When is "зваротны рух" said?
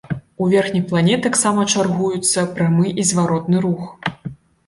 3.13-3.85